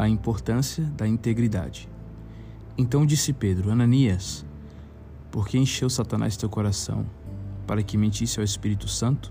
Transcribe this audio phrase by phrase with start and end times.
[0.00, 1.86] a importância da integridade.
[2.78, 4.46] Então disse Pedro: Ananias,
[5.30, 7.04] por que encheu Satanás teu coração
[7.66, 9.30] para que mentisse ao Espírito Santo,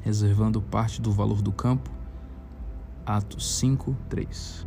[0.00, 1.88] reservando parte do valor do campo?
[3.06, 4.66] Atos 5, 3.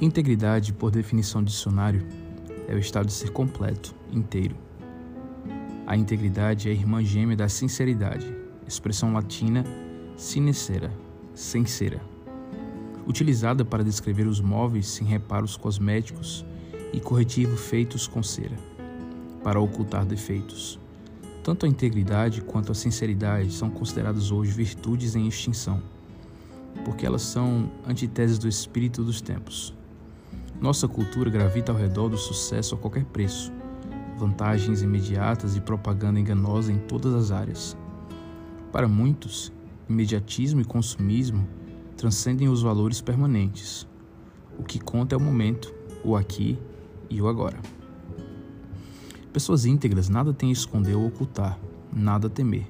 [0.00, 2.06] Integridade, por definição do dicionário,
[2.68, 4.65] é o estado de ser completo, inteiro.
[5.86, 8.26] A integridade é a irmã gêmea da sinceridade,
[8.66, 9.64] expressão latina
[10.16, 10.90] sincera,
[11.32, 12.00] sincera,
[13.06, 16.44] utilizada para descrever os móveis sem reparos cosméticos
[16.92, 18.56] e corretivo feitos com cera,
[19.44, 20.76] para ocultar defeitos.
[21.44, 25.80] Tanto a integridade quanto a sinceridade são consideradas hoje virtudes em extinção,
[26.84, 29.72] porque elas são antiteses do espírito dos tempos.
[30.60, 33.52] Nossa cultura gravita ao redor do sucesso a qualquer preço,
[34.16, 37.76] vantagens imediatas e propaganda enganosa em todas as áreas.
[38.72, 39.52] Para muitos,
[39.88, 41.46] imediatismo e consumismo
[41.96, 43.86] transcendem os valores permanentes.
[44.58, 46.58] O que conta é o momento, o aqui
[47.08, 47.58] e o agora.
[49.32, 51.58] Pessoas íntegras nada têm a esconder ou ocultar,
[51.92, 52.66] nada a temer.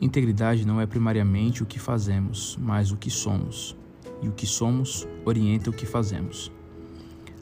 [0.00, 3.74] Integridade não é primariamente o que fazemos, mas o que somos.
[4.22, 6.52] E o que somos orienta o que fazemos.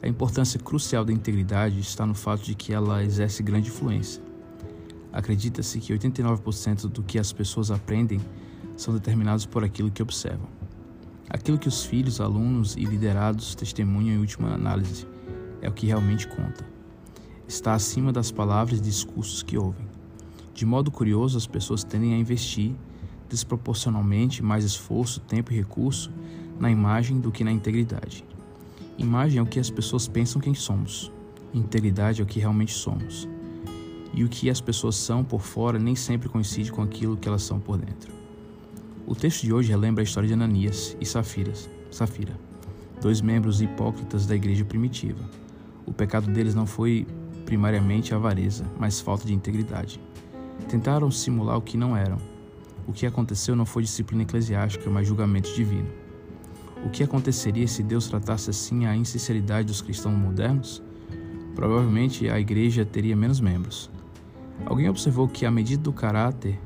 [0.05, 4.21] A importância crucial da integridade está no fato de que ela exerce grande influência.
[5.11, 8.21] Acredita-se que 89% do que as pessoas aprendem
[8.77, 10.47] são determinados por aquilo que observam.
[11.27, 15.07] Aquilo que os filhos, alunos e liderados testemunham em última análise
[15.59, 16.63] é o que realmente conta.
[17.47, 19.87] Está acima das palavras e discursos que ouvem.
[20.53, 22.75] De modo curioso, as pessoas tendem a investir
[23.27, 26.11] desproporcionalmente mais esforço, tempo e recurso
[26.59, 28.23] na imagem do que na integridade.
[28.97, 31.11] Imagem é o que as pessoas pensam quem somos.
[31.53, 33.27] Integridade é o que realmente somos.
[34.13, 37.43] E o que as pessoas são por fora nem sempre coincide com aquilo que elas
[37.43, 38.13] são por dentro.
[39.05, 42.39] O texto de hoje relembra a história de Ananias e Safiras, Safira,
[43.01, 45.29] dois membros hipócritas da igreja primitiva.
[45.85, 47.05] O pecado deles não foi
[47.45, 49.99] primariamente avareza, mas falta de integridade.
[50.69, 52.17] Tentaram simular o que não eram.
[52.87, 56.04] O que aconteceu não foi disciplina eclesiástica, mas julgamento divino.
[56.85, 60.83] O que aconteceria se Deus tratasse assim a insinceridade dos cristãos modernos?
[61.55, 63.89] Provavelmente a igreja teria menos membros.
[64.65, 66.59] Alguém observou que a medida do caráter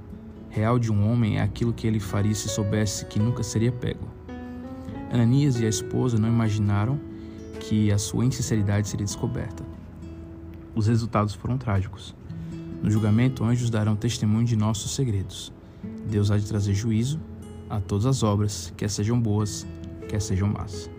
[0.50, 4.06] real de um homem é aquilo que ele faria se soubesse que nunca seria pego.
[5.10, 7.00] Ananias e a esposa não imaginaram
[7.62, 9.64] que a sua insinceridade seria descoberta.
[10.76, 12.14] Os resultados foram trágicos.
[12.84, 15.54] No julgamento, anjos darão testemunho de nossos segredos.
[16.10, 17.20] Deus há de trazer juízo
[17.70, 19.66] a todas as obras, quer sejam boas,
[20.10, 20.90] quer sejam más.